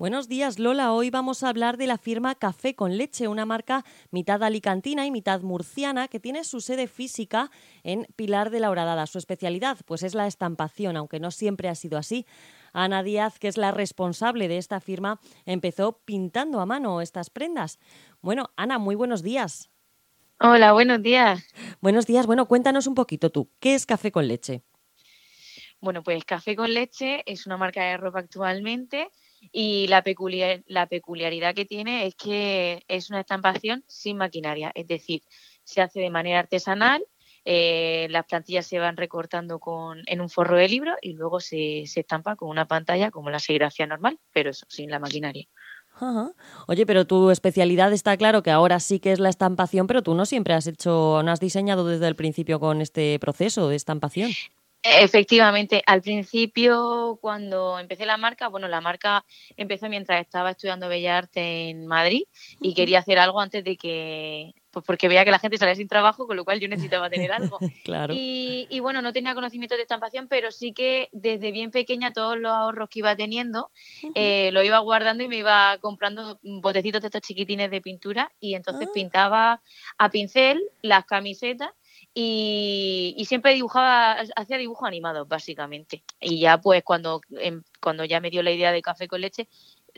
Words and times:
Buenos 0.00 0.28
días, 0.28 0.58
Lola. 0.58 0.94
Hoy 0.94 1.10
vamos 1.10 1.42
a 1.42 1.50
hablar 1.50 1.76
de 1.76 1.86
la 1.86 1.98
firma 1.98 2.34
Café 2.34 2.74
con 2.74 2.96
Leche, 2.96 3.28
una 3.28 3.44
marca 3.44 3.84
mitad 4.10 4.42
alicantina 4.42 5.04
y 5.04 5.10
mitad 5.10 5.42
murciana 5.42 6.08
que 6.08 6.18
tiene 6.18 6.44
su 6.44 6.62
sede 6.62 6.86
física 6.86 7.50
en 7.82 8.06
Pilar 8.16 8.48
de 8.48 8.60
la 8.60 8.70
Horadada. 8.70 9.06
Su 9.06 9.18
especialidad, 9.18 9.76
pues, 9.84 10.02
es 10.02 10.14
la 10.14 10.26
estampación, 10.26 10.96
aunque 10.96 11.20
no 11.20 11.30
siempre 11.30 11.68
ha 11.68 11.74
sido 11.74 11.98
así. 11.98 12.24
Ana 12.72 13.02
Díaz, 13.02 13.38
que 13.38 13.48
es 13.48 13.58
la 13.58 13.72
responsable 13.72 14.48
de 14.48 14.56
esta 14.56 14.80
firma, 14.80 15.20
empezó 15.44 16.00
pintando 16.06 16.60
a 16.62 16.64
mano 16.64 17.02
estas 17.02 17.28
prendas. 17.28 17.78
Bueno, 18.22 18.52
Ana, 18.56 18.78
muy 18.78 18.94
buenos 18.94 19.22
días. 19.22 19.68
Hola, 20.38 20.72
buenos 20.72 21.02
días. 21.02 21.46
Buenos 21.82 22.06
días. 22.06 22.24
Bueno, 22.24 22.48
cuéntanos 22.48 22.86
un 22.86 22.94
poquito 22.94 23.28
tú, 23.28 23.50
¿qué 23.60 23.74
es 23.74 23.84
Café 23.84 24.10
con 24.10 24.26
Leche? 24.26 24.62
Bueno, 25.78 26.02
pues 26.02 26.24
Café 26.24 26.56
con 26.56 26.72
Leche 26.72 27.22
es 27.26 27.44
una 27.44 27.58
marca 27.58 27.82
de 27.82 27.98
ropa 27.98 28.20
actualmente 28.20 29.10
y 29.52 29.86
la, 29.88 30.02
la 30.66 30.86
peculiaridad 30.86 31.54
que 31.54 31.64
tiene 31.64 32.06
es 32.06 32.14
que 32.14 32.84
es 32.88 33.10
una 33.10 33.20
estampación 33.20 33.84
sin 33.86 34.16
maquinaria, 34.16 34.72
es 34.74 34.86
decir, 34.86 35.22
se 35.64 35.82
hace 35.82 36.00
de 36.00 36.10
manera 36.10 36.40
artesanal, 36.40 37.04
eh, 37.44 38.06
las 38.10 38.26
plantillas 38.26 38.66
se 38.66 38.78
van 38.78 38.96
recortando 38.96 39.58
con, 39.58 40.02
en 40.06 40.20
un 40.20 40.28
forro 40.28 40.56
de 40.56 40.68
libro 40.68 40.94
y 41.00 41.14
luego 41.14 41.40
se, 41.40 41.84
se 41.86 42.00
estampa 42.00 42.36
con 42.36 42.48
una 42.48 42.66
pantalla 42.66 43.10
como 43.10 43.30
la 43.30 43.38
serigrafía 43.38 43.86
normal, 43.86 44.18
pero 44.32 44.50
eso, 44.50 44.66
sin 44.68 44.90
la 44.90 44.98
maquinaria. 44.98 45.46
Oye, 46.66 46.86
pero 46.86 47.06
tu 47.06 47.30
especialidad 47.30 47.92
está 47.92 48.16
claro 48.16 48.42
que 48.42 48.50
ahora 48.50 48.80
sí 48.80 49.00
que 49.00 49.12
es 49.12 49.20
la 49.20 49.28
estampación, 49.28 49.86
pero 49.86 50.02
tú 50.02 50.14
no 50.14 50.24
siempre 50.24 50.54
has 50.54 50.66
hecho, 50.66 51.22
no 51.22 51.30
has 51.30 51.40
diseñado 51.40 51.86
desde 51.86 52.08
el 52.08 52.16
principio 52.16 52.58
con 52.58 52.80
este 52.80 53.18
proceso 53.18 53.68
de 53.68 53.76
estampación. 53.76 54.30
Efectivamente, 54.82 55.82
al 55.86 56.00
principio 56.00 57.18
cuando 57.20 57.78
empecé 57.78 58.06
la 58.06 58.16
marca, 58.16 58.48
bueno, 58.48 58.66
la 58.66 58.80
marca 58.80 59.26
empezó 59.56 59.90
mientras 59.90 60.22
estaba 60.22 60.52
estudiando 60.52 60.88
Bellas 60.88 61.24
Artes 61.24 61.42
en 61.44 61.86
Madrid 61.86 62.22
y 62.60 62.72
quería 62.74 63.00
hacer 63.00 63.18
algo 63.18 63.40
antes 63.40 63.62
de 63.62 63.76
que, 63.76 64.54
pues 64.70 64.84
porque 64.86 65.08
veía 65.08 65.24
que 65.26 65.30
la 65.30 65.38
gente 65.38 65.58
salía 65.58 65.74
sin 65.74 65.86
trabajo, 65.88 66.26
con 66.26 66.34
lo 66.36 66.44
cual 66.44 66.60
yo 66.60 66.68
necesitaba 66.68 67.10
tener 67.10 67.30
algo. 67.30 67.58
claro. 67.84 68.14
Y, 68.16 68.80
bueno, 68.80 69.02
no 69.02 69.12
tenía 69.12 69.34
conocimiento 69.34 69.76
de 69.76 69.82
estampación, 69.82 70.28
pero 70.28 70.50
sí 70.50 70.72
que 70.72 71.10
desde 71.12 71.52
bien 71.52 71.70
pequeña 71.70 72.12
todos 72.12 72.38
los 72.38 72.50
ahorros 72.50 72.88
que 72.88 73.00
iba 73.00 73.14
teniendo 73.16 73.70
eh, 74.14 74.50
lo 74.52 74.62
iba 74.62 74.78
guardando 74.78 75.22
y 75.24 75.28
me 75.28 75.36
iba 75.36 75.76
comprando 75.80 76.38
botecitos 76.42 77.02
de 77.02 77.08
estos 77.08 77.20
chiquitines 77.20 77.70
de 77.70 77.82
pintura 77.82 78.32
y 78.40 78.54
entonces 78.54 78.88
ah. 78.88 78.92
pintaba 78.94 79.62
a 79.98 80.10
pincel 80.10 80.62
las 80.80 81.04
camisetas 81.04 81.70
y, 82.14 83.24
siempre 83.26 83.54
dibujaba, 83.54 84.16
hacía 84.36 84.58
dibujos 84.58 84.86
animados, 84.86 85.28
básicamente. 85.28 86.02
Y 86.20 86.40
ya 86.40 86.60
pues 86.60 86.82
cuando, 86.82 87.20
em, 87.38 87.62
cuando 87.80 88.04
ya 88.04 88.20
me 88.20 88.30
dio 88.30 88.42
la 88.42 88.50
idea 88.50 88.72
de 88.72 88.82
café 88.82 89.06
con 89.08 89.20
leche, 89.20 89.48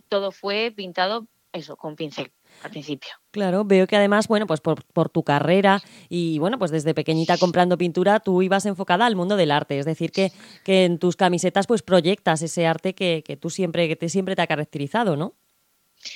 todo 0.09 0.31
fue 0.31 0.73
pintado 0.75 1.27
eso, 1.53 1.77
con 1.77 1.97
pincel 1.97 2.33
al 2.63 2.71
principio. 2.71 3.11
Claro, 3.31 3.65
veo 3.65 3.87
que 3.87 3.97
además, 3.97 4.29
bueno, 4.29 4.47
pues 4.47 4.61
por, 4.61 4.85
por, 4.85 5.11
tu 5.11 5.23
carrera 5.23 5.83
y 6.09 6.39
bueno, 6.39 6.59
pues 6.59 6.71
desde 6.71 6.95
pequeñita 6.95 7.37
comprando 7.39 7.77
pintura, 7.79 8.21
tú 8.21 8.43
ibas 8.43 8.67
enfocada 8.67 9.07
al 9.07 9.17
mundo 9.17 9.37
del 9.37 9.51
arte, 9.51 9.79
es 9.79 9.87
decir, 9.87 10.13
que, 10.13 10.33
que 10.65 10.85
en 10.85 10.99
tus 10.99 11.17
camisetas 11.17 11.67
pues 11.67 11.83
proyectas 11.83 12.43
ese 12.43 12.67
arte 12.67 12.95
que, 12.95 13.23
que 13.25 13.37
tú 13.37 13.51
siempre, 13.51 13.89
que 13.89 13.97
te, 13.97 14.09
siempre 14.09 14.37
te 14.37 14.43
ha 14.43 14.47
caracterizado, 14.47 15.17
¿no? 15.17 15.35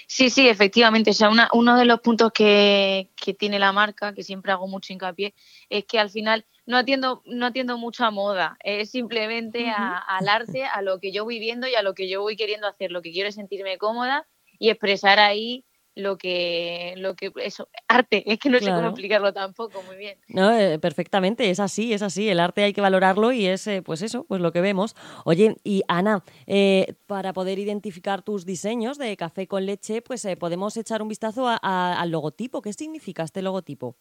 Sí, 0.07 0.31
sí, 0.31 0.49
efectivamente. 0.49 1.11
O 1.11 1.15
sea, 1.15 1.31
uno 1.53 1.79
de 1.79 1.85
los 1.85 2.01
puntos 2.01 2.33
que, 2.33 3.11
que, 3.17 3.35
tiene 3.35 3.59
la 3.59 3.73
marca, 3.73 4.15
que 4.15 4.23
siempre 4.23 4.53
hago 4.53 4.67
mucho 4.67 4.93
hincapié, 4.93 5.35
es 5.69 5.85
que 5.85 5.99
al 5.99 6.11
final 6.11 6.45
no 6.67 6.77
atiendo, 6.77 7.23
no 7.27 7.47
atiendo 7.47 7.79
mucha 7.79 8.11
moda, 8.11 8.57
es 8.65 8.91
simplemente 8.91 9.71
al 9.71 10.29
arte, 10.29 10.65
a 10.65 10.83
lo 10.83 10.99
que 10.99 11.13
yo 11.13 11.25
voy 11.25 11.39
viendo 11.39 11.69
y 11.69 11.75
a 11.75 11.83
lo 11.83 11.95
que 11.95 12.09
yo 12.09 12.23
voy 12.23 12.37
queriendo 12.37 12.67
hacer. 12.67 12.91
Lo 12.91 13.03
que 13.03 13.13
quiero 13.13 13.29
es 13.29 13.37
sentirme 13.37 13.79
cómoda 13.79 14.27
y 14.59 14.71
expresar 14.71 15.19
ahí 15.19 15.65
lo 15.97 16.19
que, 16.19 16.95
lo 16.99 17.17
que, 17.17 17.33
eso, 17.43 17.69
arte, 17.89 18.23
es 18.31 18.39
que 18.39 18.51
no 18.51 18.59
sé 18.59 18.67
cómo 18.67 18.89
explicarlo 18.89 19.33
tampoco 19.33 19.83
muy 19.83 19.97
bien. 19.97 20.19
No, 20.29 20.57
eh, 20.57 20.79
perfectamente, 20.79 21.51
es 21.51 21.59
así, 21.59 21.95
es 21.95 22.03
así, 22.03 22.29
el 22.29 22.39
arte 22.39 22.63
hay 22.63 22.75
que 22.75 22.83
valorarlo 22.83 23.33
y 23.33 23.47
es, 23.47 23.67
eh, 23.67 23.83
pues 23.83 24.03
eso, 24.03 24.25
pues 24.25 24.43
lo 24.43 24.53
que 24.53 24.61
vemos. 24.61 24.95
Oye, 25.25 25.57
y 25.65 25.83
Ana, 25.89 26.23
eh, 26.47 26.95
para 27.07 27.33
poder 27.33 27.59
identificar 27.59 28.23
tus 28.23 28.45
diseños 28.45 28.99
de 28.99 29.17
café 29.17 29.49
con 29.49 29.65
leche, 29.65 30.03
pues 30.03 30.27
podemos 30.39 30.77
echar 30.77 31.01
un 31.01 31.09
vistazo 31.09 31.49
al 31.49 32.11
logotipo. 32.11 32.61
¿Qué 32.61 32.75
significa 32.75 33.23
este 33.23 33.41
logotipo? 33.41 33.97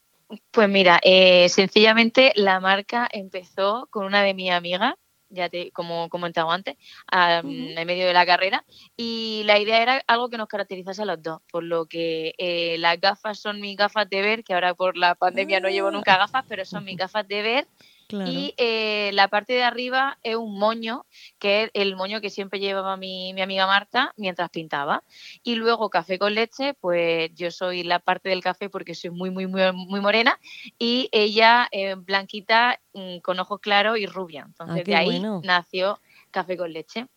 Pues 0.52 0.68
mira, 0.68 1.00
sencillamente 1.48 2.34
la 2.36 2.60
marca 2.60 3.08
empezó 3.10 3.88
con 3.90 4.06
una 4.06 4.22
de 4.22 4.34
mis 4.34 4.52
amigas 4.52 4.96
ya 5.30 5.50
te, 5.50 5.72
como 5.72 6.10
comentaba 6.10 6.54
antes, 6.54 6.76
en 7.12 7.88
medio 7.88 8.08
de 8.08 8.14
la 8.14 8.26
carrera. 8.26 8.66
Y 8.96 9.44
la 9.46 9.60
idea 9.60 9.82
era 9.82 10.04
algo 10.08 10.30
que 10.30 10.38
nos 10.38 10.48
caracterizase 10.48 11.02
a 11.02 11.06
los 11.06 11.22
dos, 11.22 11.42
por 11.52 11.64
lo 11.64 11.86
que 11.86 12.34
eh, 12.38 12.78
las 12.80 13.00
gafas 13.00 13.40
son 13.40 13.62
mis 13.62 13.78
gafas 13.78 14.10
de 14.10 14.22
ver, 14.22 14.44
que 14.44 14.54
ahora 14.54 14.74
por 14.74 14.98
la 14.98 15.16
pandemia 15.16 15.60
no 15.60 15.70
llevo 15.70 15.92
nunca 15.92 16.16
ah. 16.16 16.20
gafas, 16.20 16.46
pero 16.48 16.66
son 16.66 16.84
mis 16.86 16.98
gafas 16.98 17.28
de 17.28 17.42
ver 17.42 17.68
y 18.10 18.54
eh, 18.58 19.12
la 19.14 19.28
parte 19.28 19.54
de 19.54 19.64
arriba 19.64 20.18
es 20.24 20.36
un 20.36 20.58
moño, 20.58 21.06
que 21.40 21.64
es 21.64 21.72
el 21.74 21.96
moño 21.96 22.22
que 22.22 22.30
siempre 22.30 22.60
llevaba 22.60 22.98
mi, 22.98 23.34
mi, 23.34 23.42
amiga 23.42 23.66
Marta 23.68 24.14
mientras 24.18 24.50
pintaba. 24.50 25.04
Y 25.44 25.56
luego 25.56 25.90
café 25.90 26.20
con 26.20 26.36
leche, 26.36 26.76
pues 26.76 27.32
yo 27.34 27.52
soy 27.52 27.84
la 27.84 28.00
parte 28.00 28.30
del 28.30 28.42
café 28.42 28.70
porque 28.70 28.96
soy 28.96 29.10
muy, 29.10 29.32
muy, 29.32 29.48
muy, 29.48 29.62
muy 29.74 30.02
morena. 30.02 30.40
Y 30.78 31.10
ella 31.12 31.68
eh, 31.72 31.96
blanquita, 31.96 32.80
mm, 32.94 33.20
con 33.20 33.40
ojos 33.40 33.60
claros 33.60 33.98
y 33.98 34.06
rubia. 34.06 34.44
Entonces 34.46 34.82
ah, 34.82 34.84
de 34.86 34.96
ahí 34.96 35.24
nació 35.44 36.00
café 36.32 36.58
con 36.58 36.72
leche. 36.72 37.08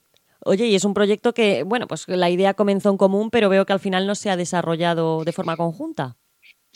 Oye, 0.44 0.66
y 0.66 0.74
es 0.74 0.84
un 0.84 0.94
proyecto 0.94 1.34
que, 1.34 1.64
bueno, 1.64 1.86
pues 1.86 2.06
la 2.08 2.30
idea 2.30 2.54
comenzó 2.54 2.90
en 2.90 2.96
común, 2.96 3.30
pero 3.30 3.48
veo 3.48 3.66
que 3.66 3.72
al 3.72 3.80
final 3.80 4.06
no 4.06 4.14
se 4.14 4.30
ha 4.30 4.36
desarrollado 4.36 5.24
de 5.24 5.32
forma 5.32 5.56
conjunta. 5.56 6.16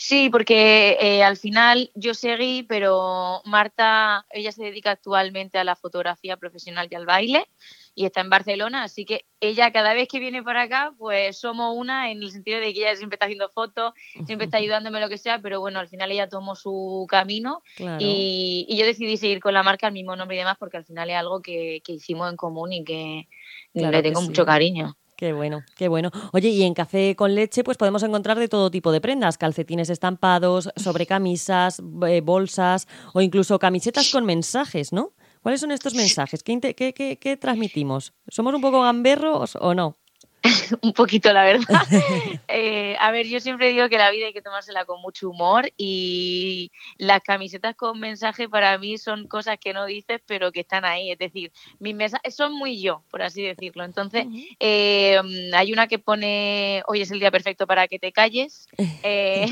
Sí, 0.05 0.31
porque 0.31 0.97
eh, 1.01 1.23
al 1.23 1.37
final 1.37 1.93
yo 1.95 2.13
seguí, 2.13 2.65
pero 2.65 3.41
Marta, 3.45 4.27
ella 4.31 4.51
se 4.51 4.65
dedica 4.65 4.91
actualmente 4.91 5.59
a 5.59 5.65
la 5.65 5.77
fotografía 5.77 6.37
profesional 6.37 6.89
y 6.91 6.97
al 6.97 7.07
baile 7.07 7.47
y 7.95 8.05
está 8.05 8.21
en 8.21 8.29
Barcelona, 8.29 8.83
así 8.83 9.05
que 9.05 9.27
ella 9.39 9.71
cada 9.71 9.95
vez 9.95 10.09
que 10.09 10.19
viene 10.19 10.43
para 10.43 10.63
acá, 10.63 10.93
pues 10.99 11.39
somos 11.39 11.77
una 11.77 12.11
en 12.11 12.21
el 12.21 12.33
sentido 12.33 12.59
de 12.59 12.75
que 12.75 12.81
ella 12.81 12.97
siempre 12.97 13.15
está 13.15 13.27
haciendo 13.27 13.49
fotos, 13.51 13.93
siempre 14.27 14.47
está 14.47 14.57
ayudándome 14.59 14.99
lo 14.99 15.09
que 15.09 15.19
sea, 15.19 15.39
pero 15.41 15.61
bueno, 15.61 15.79
al 15.79 15.87
final 15.87 16.11
ella 16.11 16.29
tomó 16.29 16.57
su 16.57 17.07
camino 17.09 17.63
y, 18.01 18.67
yo 18.77 18.85
decidí 18.85 19.17
seguir 19.19 19.39
con 19.39 19.55
la 19.55 19.63
marca 19.63 19.87
al 19.87 19.93
mismo 19.93 20.17
nombre 20.17 20.35
y 20.35 20.41
demás 20.41 20.57
porque 20.59 20.79
al 20.79 20.85
final 20.85 21.11
es 21.11 21.17
algo 21.17 21.41
que, 21.43 21.81
hicimos 21.87 22.29
en 22.29 22.37
común 22.37 22.73
y 22.73 22.83
que 22.83 23.29
le 23.73 24.03
tengo 24.03 24.21
mucho 24.21 24.45
cariño. 24.45 24.97
Qué 25.23 25.33
bueno, 25.33 25.63
qué 25.77 25.87
bueno. 25.87 26.11
Oye, 26.33 26.49
y 26.49 26.65
en 26.65 26.75
café 26.75 27.15
con 27.15 27.37
leche, 27.37 27.63
pues 27.63 27.79
podemos 27.79 28.03
encontrar 28.03 28.41
de 28.41 28.49
todo 28.49 28.73
tipo 28.73 28.91
de 28.91 29.01
prendas, 29.01 29.39
calcetines 29.39 29.89
estampados, 29.89 30.69
sobrecamisas, 30.75 31.81
eh, 32.09 32.21
bolsas 32.23 32.89
o 33.15 33.21
incluso 33.21 33.61
camisetas 33.61 34.11
con 34.11 34.25
mensajes, 34.25 34.93
¿no? 34.93 35.13
¿Cuáles 35.41 35.61
son 35.61 35.71
estos 35.71 35.95
mensajes? 35.95 36.43
¿Qué, 36.43 36.59
qué, 36.75 36.93
qué, 36.93 37.21
qué 37.21 37.37
transmitimos? 37.37 38.15
¿Somos 38.27 38.53
un 38.53 38.61
poco 38.61 38.83
gamberros 38.83 39.55
o 39.61 39.75
no? 39.75 39.95
un 40.83 40.93
poquito, 40.93 41.33
la 41.33 41.45
verdad. 41.45 41.67
Eh, 42.55 42.97
a 43.01 43.11
ver, 43.13 43.27
yo 43.27 43.41
siempre 43.41 43.71
digo 43.71 43.89
que 43.89 43.97
la 43.97 44.11
vida 44.11 44.27
hay 44.27 44.33
que 44.33 44.43
tomársela 44.43 44.85
con 44.85 45.01
mucho 45.01 45.31
humor 45.31 45.73
y 45.79 46.71
las 46.99 47.23
camisetas 47.23 47.75
con 47.75 47.99
mensaje 47.99 48.47
para 48.49 48.77
mí 48.77 48.99
son 48.99 49.27
cosas 49.27 49.57
que 49.59 49.73
no 49.73 49.87
dices, 49.87 50.21
pero 50.27 50.53
que 50.53 50.61
están 50.61 50.85
ahí. 50.85 51.11
Es 51.11 51.19
decir, 51.19 51.51
mis 51.79 51.95
mensajes 51.95 52.35
son 52.35 52.53
muy 52.53 52.81
yo, 52.81 53.05
por 53.11 53.23
así 53.23 53.43
decirlo. 53.43 53.85
Entonces, 53.85 54.27
eh, 54.61 55.19
hay 55.55 55.73
una 55.73 55.87
que 55.87 55.99
pone, 55.99 56.83
hoy 56.87 57.01
es 57.01 57.11
el 57.11 57.21
día 57.21 57.31
perfecto 57.31 57.67
para 57.67 57.89
que 57.89 57.99
te 57.99 58.13
calles. 58.13 58.67
Eh, 59.05 59.47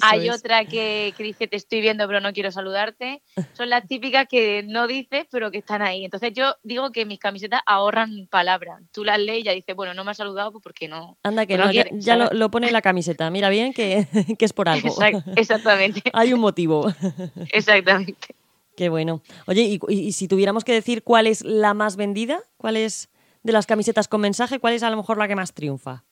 hay 0.00 0.30
otra 0.30 0.64
que, 0.64 1.12
que, 1.16 1.22
dice, 1.22 1.46
te 1.46 1.56
estoy 1.56 1.82
viendo, 1.82 2.06
pero 2.06 2.20
no 2.20 2.32
quiero 2.32 2.50
saludarte. 2.50 3.22
Son 3.52 3.68
las 3.68 3.86
típicas 3.86 4.26
que 4.26 4.62
no 4.62 4.86
dices, 4.86 5.26
pero 5.30 5.50
que 5.50 5.58
están 5.58 5.82
ahí. 5.82 6.04
Entonces, 6.04 6.32
yo 6.32 6.56
digo 6.62 6.90
que 6.90 7.04
mis 7.04 7.18
camisetas 7.18 7.60
ahorran 7.66 8.28
palabras. 8.28 8.80
Tú 8.92 9.04
las 9.04 9.18
lees 9.18 9.40
y 9.40 9.42
ya 9.42 9.52
dices, 9.52 9.76
bueno, 9.76 9.92
no 9.92 10.04
me 10.04 10.12
saludado 10.18 10.52
pues, 10.52 10.62
porque 10.62 10.86
no. 10.86 11.16
Anda, 11.22 11.46
que 11.46 11.56
no, 11.56 11.70
ya, 11.72 12.16
lo, 12.16 12.50
pone 12.50 12.66
en 12.66 12.72
la 12.74 12.82
camiseta. 12.82 13.30
Mira 13.30 13.48
bien 13.48 13.72
que, 13.72 14.06
es 14.38 14.52
por 14.52 14.68
algo. 14.68 14.94
exactamente. 15.36 16.02
Hay 16.12 16.32
un 16.34 16.40
motivo. 16.40 16.92
Exactamente. 17.52 18.34
Qué 18.76 18.90
bueno. 18.90 19.22
Oye, 19.46 19.80
y, 19.88 20.12
si 20.12 20.28
tuviéramos 20.28 20.62
que 20.64 20.72
decir 20.72 21.02
cuál 21.02 21.26
es 21.26 21.42
la 21.42 21.74
más 21.74 21.96
vendida, 21.96 22.40
cuál 22.58 22.76
es 22.76 23.08
de 23.42 23.52
las 23.52 23.66
camisetas 23.66 24.06
con 24.06 24.20
mensaje, 24.20 24.60
cuál 24.60 24.74
es 24.74 24.82
a 24.82 24.90
lo 24.90 24.96
mejor 24.96 25.18
la 25.18 25.26
que 25.26 25.34
más 25.34 25.52
triunfa? 25.52 26.04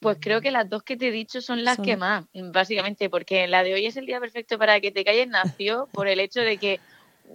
Pues 0.00 0.18
creo 0.20 0.40
que 0.40 0.50
las 0.50 0.68
dos 0.68 0.82
que 0.82 0.96
te 0.96 1.08
he 1.08 1.12
dicho 1.12 1.40
son 1.40 1.64
las 1.64 1.78
que 1.78 1.96
más, 1.96 2.24
básicamente, 2.52 3.10
porque 3.10 3.46
la 3.46 3.62
de 3.62 3.74
hoy 3.74 3.86
es 3.86 3.96
el 3.96 4.06
día 4.06 4.20
perfecto 4.20 4.58
para 4.58 4.80
que 4.80 4.90
te 4.90 5.04
calles 5.04 5.28
nació 5.28 5.88
por 5.92 6.08
el 6.08 6.20
hecho 6.20 6.40
de 6.40 6.56
que 6.56 6.80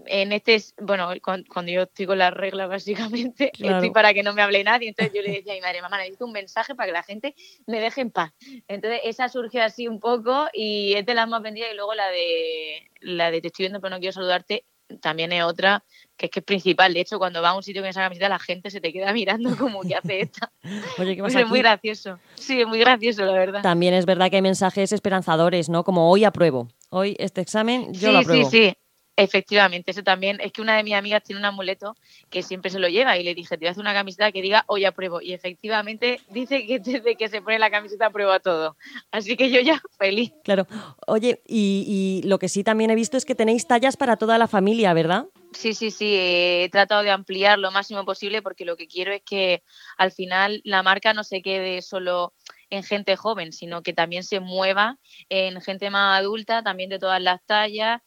en 0.05 0.31
este, 0.31 0.61
bueno, 0.81 1.09
cuando, 1.21 1.71
yo 1.71 1.83
estoy 1.83 2.05
con 2.05 2.17
las 2.17 2.33
reglas 2.33 2.69
básicamente, 3.27 3.51
estoy 3.53 3.91
para 3.91 4.13
que 4.13 4.23
no 4.23 4.33
me 4.33 4.41
hable 4.41 4.63
nadie, 4.63 4.89
entonces 4.89 5.13
yo 5.13 5.21
le 5.21 5.31
decía 5.31 5.53
a 5.53 5.55
mi 5.55 5.61
madre, 5.61 5.81
mamá, 5.81 5.97
necesito 5.97 6.25
un 6.25 6.31
mensaje 6.31 6.75
para 6.75 6.87
que 6.87 6.93
la 6.93 7.03
gente 7.03 7.35
me 7.67 7.79
deje 7.79 8.01
en 8.01 8.11
paz. 8.11 8.31
Entonces 8.67 9.01
esa 9.03 9.29
surgió 9.29 9.63
así 9.63 9.87
un 9.87 9.99
poco 9.99 10.47
y 10.53 10.93
es 10.93 11.05
de 11.05 11.13
las 11.13 11.27
más 11.27 11.41
vendidas 11.41 11.69
y 11.71 11.75
luego 11.75 11.93
la 11.93 12.07
de, 12.09 12.89
la 13.01 13.31
de 13.31 13.41
te 13.41 13.47
estoy 13.47 13.63
viendo 13.63 13.81
pero 13.81 13.95
no 13.95 13.99
quiero 13.99 14.13
saludarte, 14.13 14.65
también 15.01 15.31
es 15.31 15.43
otra 15.43 15.83
que 16.17 16.27
es 16.27 16.31
que 16.31 16.39
es 16.39 16.45
principal. 16.45 16.93
De 16.93 17.01
hecho, 17.01 17.17
cuando 17.17 17.41
va 17.41 17.49
a 17.49 17.55
un 17.55 17.63
sitio 17.63 17.81
con 17.81 17.89
esa 17.89 18.01
camiseta, 18.01 18.29
la 18.29 18.39
gente 18.39 18.69
se 18.69 18.79
te 18.81 18.93
queda 18.93 19.13
mirando 19.13 19.55
como 19.57 19.81
que 19.81 19.95
hace 19.95 20.21
esta. 20.21 20.51
Oye, 20.97 21.15
¿qué 21.15 21.21
pasa 21.23 21.41
es 21.41 21.47
muy 21.47 21.59
gracioso. 21.59 22.19
Sí, 22.35 22.61
es 22.61 22.67
muy 22.67 22.79
gracioso, 22.79 23.25
la 23.25 23.33
verdad. 23.33 23.61
También 23.61 23.93
es 23.93 24.05
verdad 24.05 24.29
que 24.29 24.37
hay 24.37 24.41
mensajes 24.41 24.91
esperanzadores, 24.91 25.69
¿no? 25.69 25.83
Como 25.83 26.09
hoy 26.09 26.23
apruebo. 26.23 26.67
Hoy 26.89 27.15
este 27.19 27.41
examen 27.41 27.93
yo 27.93 28.09
sí, 28.09 28.13
lo 28.13 28.19
sí, 28.19 28.25
apruebo. 28.25 28.49
sí. 28.49 28.73
Efectivamente, 29.15 29.91
eso 29.91 30.03
también. 30.03 30.39
Es 30.41 30.51
que 30.51 30.61
una 30.61 30.75
de 30.75 30.83
mis 30.83 30.95
amigas 30.95 31.23
tiene 31.23 31.39
un 31.39 31.45
amuleto 31.45 31.95
que 32.29 32.41
siempre 32.41 32.71
se 32.71 32.79
lo 32.79 32.87
lleva 32.87 33.17
y 33.17 33.23
le 33.23 33.35
dije, 33.35 33.57
te 33.57 33.65
voy 33.65 33.67
a 33.67 33.71
hacer 33.71 33.81
una 33.81 33.93
camiseta 33.93 34.31
que 34.31 34.41
diga 34.41 34.63
hoy 34.67 34.85
apruebo. 34.85 35.21
Y 35.21 35.33
efectivamente 35.33 36.19
dice 36.29 36.65
que 36.65 36.79
desde 36.83 37.15
que 37.15 37.29
se 37.29 37.41
pone 37.41 37.59
la 37.59 37.69
camiseta 37.69 38.07
aprueba 38.07 38.39
todo. 38.39 38.75
Así 39.11 39.37
que 39.37 39.51
yo 39.51 39.61
ya 39.61 39.81
feliz. 39.99 40.33
Claro. 40.43 40.65
Oye, 41.05 41.41
y, 41.47 42.21
y 42.23 42.27
lo 42.27 42.39
que 42.39 42.49
sí 42.49 42.63
también 42.63 42.89
he 42.89 42.95
visto 42.95 43.17
es 43.17 43.25
que 43.25 43.35
tenéis 43.35 43.67
tallas 43.67 43.97
para 43.97 44.17
toda 44.17 44.37
la 44.37 44.47
familia, 44.47 44.93
¿verdad? 44.93 45.27
Sí, 45.53 45.73
sí, 45.75 45.91
sí, 45.91 46.15
he 46.17 46.69
tratado 46.71 47.03
de 47.03 47.11
ampliar 47.11 47.59
lo 47.59 47.71
máximo 47.71 48.03
posible 48.05 48.41
porque 48.41 48.65
lo 48.65 48.75
que 48.75 48.87
quiero 48.87 49.13
es 49.13 49.21
que 49.21 49.63
al 49.97 50.11
final 50.11 50.61
la 50.63 50.81
marca 50.81 51.13
no 51.13 51.23
se 51.23 51.43
quede 51.43 51.83
solo 51.83 52.33
en 52.71 52.83
gente 52.83 53.15
joven, 53.15 53.53
sino 53.53 53.83
que 53.83 53.93
también 53.93 54.23
se 54.23 54.39
mueva 54.39 54.97
en 55.29 55.61
gente 55.61 55.91
más 55.91 56.19
adulta, 56.19 56.63
también 56.63 56.89
de 56.89 56.97
todas 56.97 57.21
las 57.21 57.45
tallas, 57.45 58.01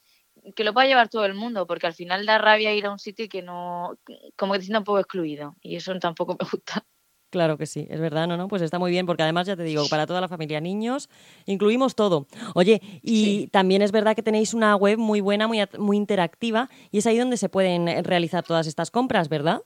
que 0.55 0.65
lo 0.65 0.73
pueda 0.73 0.87
llevar 0.87 1.09
todo 1.09 1.25
el 1.25 1.35
mundo, 1.35 1.67
porque 1.67 1.87
al 1.87 1.95
final 1.95 2.27
da 2.27 2.39
rabia 2.39 2.75
ir 2.75 2.87
a 2.87 2.93
un 2.93 2.99
sitio 2.99 3.29
que 3.29 3.43
no, 3.43 3.99
como 4.37 4.53
que 4.53 4.59
te 4.61 4.65
sienta 4.67 4.79
un 4.81 4.85
poco 4.85 4.99
excluido, 5.01 5.57
y 5.61 5.77
eso 5.77 5.99
tampoco 5.99 6.37
me 6.39 6.49
gusta. 6.51 6.85
Claro 7.31 7.59
que 7.59 7.67
sí, 7.67 7.87
es 7.91 8.01
verdad, 8.01 8.29
no, 8.29 8.37
no, 8.37 8.47
pues 8.47 8.63
está 8.63 8.79
muy 8.79 8.91
bien, 8.93 9.05
porque 9.05 9.25
además 9.25 9.47
ya 9.49 9.57
te 9.57 9.65
digo, 9.65 9.89
para 9.89 10.07
toda 10.07 10.21
la 10.21 10.29
familia, 10.29 10.61
niños, 10.61 11.11
incluimos 11.45 11.97
todo. 11.97 12.29
Oye, 12.55 12.81
y 13.03 13.25
Sí. 13.25 13.49
también 13.51 13.83
es 13.83 13.91
verdad 13.91 14.15
que 14.15 14.23
tenéis 14.23 14.55
una 14.55 14.77
web 14.77 14.97
muy 14.97 15.21
buena, 15.21 15.49
muy, 15.49 15.59
muy 15.77 15.97
interactiva, 15.97 16.71
y 16.93 16.99
es 16.99 17.07
ahí 17.07 17.19
donde 17.19 17.37
se 17.37 17.49
pueden 17.49 18.05
realizar 18.05 18.45
todas 18.45 18.67
estas 18.69 18.91
compras, 18.93 19.29
¿verdad? 19.29 19.63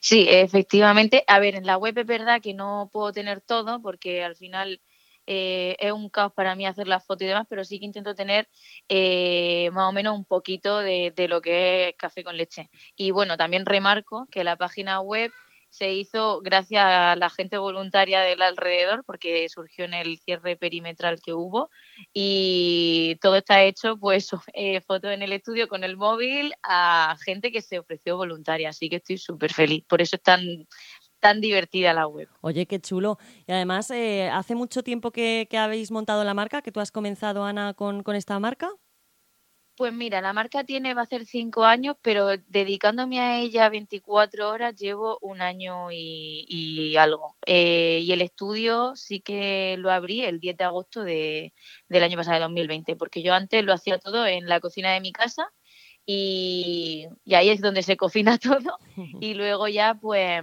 Sí, 0.00 0.26
efectivamente. 0.28 1.24
A 1.26 1.40
ver, 1.40 1.56
en 1.56 1.66
la 1.66 1.76
web 1.78 1.96
es 1.98 2.06
verdad 2.06 2.40
que 2.40 2.54
no 2.54 2.88
puedo 2.92 3.10
tener 3.10 3.40
todo 3.40 3.80
porque 3.80 4.22
al 4.22 4.36
final 4.36 4.80
eh, 5.26 5.76
es 5.78 5.92
un 5.92 6.08
caos 6.08 6.32
para 6.32 6.54
mí 6.54 6.66
hacer 6.66 6.88
las 6.88 7.04
fotos 7.04 7.24
y 7.24 7.28
demás, 7.28 7.46
pero 7.48 7.64
sí 7.64 7.78
que 7.78 7.86
intento 7.86 8.14
tener 8.14 8.48
eh, 8.88 9.70
más 9.72 9.88
o 9.88 9.92
menos 9.92 10.16
un 10.16 10.24
poquito 10.24 10.78
de, 10.78 11.12
lo 11.28 11.40
que 11.40 11.88
es 11.88 11.96
café 11.96 12.24
con 12.24 12.36
leche. 12.36 12.70
Y 12.96 13.10
bueno, 13.10 13.36
también 13.36 13.66
remarco 13.66 14.26
que 14.30 14.44
la 14.44 14.56
página 14.56 15.00
web 15.00 15.32
se 15.68 15.92
hizo 15.92 16.40
gracias 16.40 16.84
a 16.84 17.16
la 17.16 17.28
gente 17.28 17.58
voluntaria 17.58 18.20
del 18.20 18.40
alrededor 18.40 19.04
porque 19.04 19.48
surgió 19.48 19.84
en 19.84 19.94
el 19.94 20.18
cierre 20.18 20.56
perimetral 20.56 21.20
que 21.20 21.34
hubo 21.34 21.70
y 22.14 23.16
todo 23.20 23.36
está 23.36 23.62
hecho 23.62 23.98
pues 23.98 24.30
eh, 24.54 24.80
fotos 24.80 25.10
en 25.10 25.22
el 25.22 25.32
estudio 25.32 25.68
con 25.68 25.84
el 25.84 25.96
móvil 25.96 26.54
a 26.62 27.16
gente 27.24 27.52
que 27.52 27.60
se 27.62 27.78
ofreció 27.78 28.16
voluntaria 28.16 28.70
así 28.70 28.88
que 28.88 28.96
estoy 28.96 29.18
súper 29.18 29.52
feliz 29.52 29.84
por 29.86 30.00
eso 30.00 30.16
es 30.16 30.22
tan 30.22 30.40
tan 31.26 31.40
divertida 31.40 31.92
la 31.92 32.06
web 32.06 32.28
Oye, 32.40 32.66
qué 32.66 32.78
chulo. 32.78 33.18
Y 33.48 33.52
además, 33.52 33.90
eh, 33.90 34.30
¿hace 34.32 34.54
mucho 34.54 34.84
tiempo 34.84 35.10
que, 35.10 35.48
que 35.50 35.58
habéis 35.58 35.90
montado 35.90 36.22
la 36.22 36.34
marca, 36.34 36.62
que 36.62 36.70
tú 36.70 36.78
has 36.78 36.92
comenzado, 36.92 37.44
Ana, 37.44 37.74
con, 37.74 38.04
con 38.04 38.14
esta 38.14 38.38
marca? 38.38 38.68
pues 39.76 39.92
mira 39.92 40.22
la 40.22 40.32
marca 40.32 40.64
tiene 40.64 40.94
va 40.94 41.02
a 41.02 41.06
ser 41.06 41.26
cinco 41.26 41.64
años 41.64 41.96
pero 42.00 42.28
dedicándome 42.48 43.20
a 43.20 43.40
ella 43.40 43.68
24 43.68 44.48
horas 44.48 44.74
llevo 44.74 45.18
un 45.20 45.42
año 45.42 45.92
y, 45.92 46.46
y 46.48 46.96
algo 46.96 47.36
Eh, 47.46 48.00
y 48.02 48.10
el 48.12 48.22
estudio 48.22 48.96
sí 48.96 49.20
que 49.20 49.76
lo 49.78 49.90
abrí 49.90 50.22
el 50.22 50.40
10 50.40 50.56
de 50.56 50.64
agosto 50.64 51.02
de, 51.04 51.52
del 51.90 52.02
año 52.02 52.16
pasado 52.16 52.36
de 52.36 52.44
2020 52.44 52.96
porque 52.96 53.22
yo 53.22 53.34
antes 53.34 53.62
lo 53.64 53.74
hacía 53.74 53.98
todo 53.98 54.26
en 54.26 54.48
la 54.48 54.60
cocina 54.60 54.92
de 54.94 55.02
mi 55.02 55.12
casa 55.12 55.52
y, 56.06 57.06
y 57.24 57.34
ahí 57.34 57.50
es 57.50 57.60
donde 57.60 57.82
se 57.82 57.98
cocina 57.98 58.38
todo 58.38 58.78
y 59.20 59.34
luego 59.34 59.68
ya 59.68 59.94
pues 59.94 60.42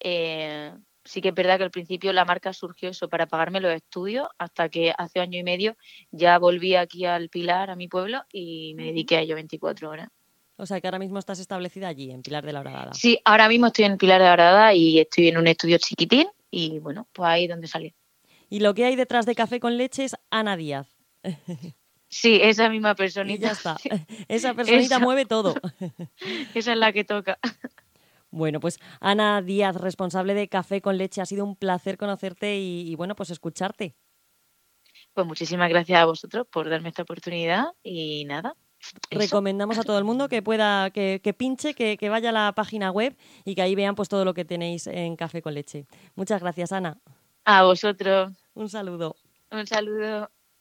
eh, 0.00 0.72
sí 1.04 1.20
que 1.20 1.28
es 1.28 1.34
verdad 1.34 1.58
que 1.58 1.64
al 1.64 1.70
principio 1.70 2.12
la 2.12 2.24
marca 2.24 2.52
surgió 2.52 2.90
eso 2.90 3.08
para 3.08 3.26
pagarme 3.26 3.60
los 3.60 3.72
estudios 3.72 4.28
hasta 4.38 4.68
que 4.68 4.92
hace 4.96 5.20
año 5.20 5.38
y 5.38 5.42
medio 5.42 5.76
ya 6.10 6.38
volví 6.38 6.74
aquí 6.74 7.04
al 7.04 7.28
Pilar, 7.28 7.70
a 7.70 7.76
mi 7.76 7.88
pueblo 7.88 8.22
y 8.32 8.74
me 8.74 8.84
dediqué 8.86 9.16
a 9.16 9.20
ello 9.20 9.34
24 9.34 9.88
horas. 9.90 10.08
O 10.56 10.66
sea, 10.66 10.80
que 10.80 10.86
ahora 10.86 10.98
mismo 10.98 11.18
estás 11.18 11.38
establecida 11.38 11.88
allí, 11.88 12.10
en 12.10 12.20
Pilar 12.22 12.44
de 12.44 12.52
la 12.52 12.60
Horadada. 12.60 12.92
Sí, 12.92 13.18
ahora 13.24 13.48
mismo 13.48 13.68
estoy 13.68 13.86
en 13.86 13.96
Pilar 13.96 14.20
de 14.20 14.26
la 14.26 14.32
Horadada 14.34 14.74
y 14.74 14.98
estoy 14.98 15.28
en 15.28 15.38
un 15.38 15.46
estudio 15.46 15.78
chiquitín 15.78 16.26
y 16.50 16.78
bueno, 16.80 17.08
pues 17.12 17.28
ahí 17.30 17.46
donde 17.46 17.66
salí. 17.66 17.94
Y 18.50 18.60
lo 18.60 18.74
que 18.74 18.84
hay 18.84 18.96
detrás 18.96 19.24
de 19.26 19.34
Café 19.34 19.58
con 19.60 19.76
Leche 19.78 20.04
es 20.04 20.16
Ana 20.30 20.56
Díaz. 20.56 20.88
Sí, 22.12 22.40
esa 22.42 22.68
misma 22.68 22.90
Y 22.90 22.94
personita. 22.96 23.40
ya 23.46 23.52
está. 23.52 23.76
Esa 24.28 24.52
personita 24.54 24.96
Esa. 24.96 24.98
mueve 24.98 25.26
todo. 25.26 25.54
Esa 26.54 26.72
es 26.72 26.76
la 26.78 26.92
que 26.92 27.04
toca. 27.04 27.38
Bueno, 28.30 28.60
pues 28.60 28.78
Ana 29.00 29.42
Díaz, 29.42 29.76
responsable 29.76 30.34
de 30.34 30.48
Café 30.48 30.80
con 30.80 30.96
Leche, 30.98 31.20
ha 31.20 31.26
sido 31.26 31.44
un 31.44 31.56
placer 31.56 31.96
conocerte 31.98 32.58
y, 32.58 32.88
y, 32.90 32.94
bueno, 32.94 33.16
pues 33.16 33.30
escucharte. 33.30 33.96
Pues 35.12 35.26
muchísimas 35.26 35.68
gracias 35.68 36.00
a 36.00 36.04
vosotros 36.04 36.46
por 36.50 36.68
darme 36.68 36.90
esta 36.90 37.02
oportunidad 37.02 37.66
y 37.82 38.24
nada. 38.26 38.54
eso. 39.10 39.20
Recomendamos 39.20 39.78
a 39.78 39.82
todo 39.82 39.98
el 39.98 40.04
mundo 40.04 40.28
que 40.28 40.42
pueda, 40.42 40.90
que, 40.90 41.20
que 41.22 41.34
pinche, 41.34 41.74
que, 41.74 41.96
que 41.96 42.08
vaya 42.08 42.30
a 42.30 42.32
la 42.32 42.52
página 42.54 42.90
web 42.90 43.16
y 43.44 43.54
que 43.54 43.62
ahí 43.62 43.74
vean 43.74 43.94
pues 43.94 44.08
todo 44.08 44.24
lo 44.24 44.34
que 44.34 44.44
tenéis 44.44 44.86
en 44.86 45.16
Café 45.16 45.42
con 45.42 45.54
Leche. 45.54 45.86
Muchas 46.14 46.40
gracias, 46.40 46.72
Ana. 46.72 46.98
A 47.44 47.64
vosotros. 47.64 48.32
Un 48.54 48.68
saludo. 48.68 49.16
Un 49.50 49.66
saludo. 49.66 50.30